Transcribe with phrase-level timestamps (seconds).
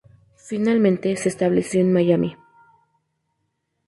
[0.37, 2.35] Finalmente, se estableció en Miami.